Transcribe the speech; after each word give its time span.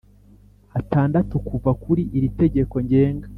atandatu 0.79 1.33
kuva 1.47 1.71
iri 2.17 2.27
Tegeko 2.39 2.75
Ngenga 2.85 3.27